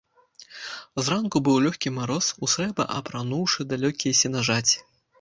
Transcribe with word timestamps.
Зранку 1.07 1.37
быў 1.49 1.59
лёгкі 1.67 1.93
мароз, 1.99 2.31
у 2.43 2.51
срэбра 2.57 2.89
апрануўшы 2.97 3.71
далёкія 3.71 4.21
сенажаці. 4.25 4.79